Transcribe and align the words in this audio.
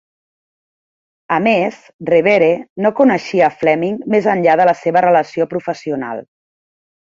A 1.35 1.37
més, 1.47 1.75
Revere 2.09 2.47
no 2.85 2.91
coneixia 3.01 3.51
Fleming 3.59 4.01
més 4.15 4.31
enllà 4.35 4.57
de 4.63 4.67
la 4.71 4.75
seva 4.81 5.05
relació 5.07 5.49
professional. 5.53 6.25